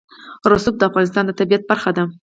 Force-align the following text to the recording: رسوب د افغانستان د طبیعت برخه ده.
رسوب 0.51 0.75
د 0.77 0.81
افغانستان 0.89 1.23
د 1.25 1.31
طبیعت 1.39 1.63
برخه 1.69 1.91
ده. 1.97 2.03